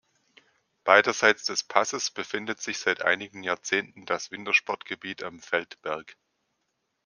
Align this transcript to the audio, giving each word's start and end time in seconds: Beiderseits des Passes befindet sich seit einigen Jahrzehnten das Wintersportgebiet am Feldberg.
Beiderseits 0.83 1.45
des 1.45 1.63
Passes 1.63 2.09
befindet 2.09 2.59
sich 2.59 2.79
seit 2.79 3.03
einigen 3.03 3.43
Jahrzehnten 3.43 4.07
das 4.07 4.31
Wintersportgebiet 4.31 5.21
am 5.21 5.39
Feldberg. 5.39 6.17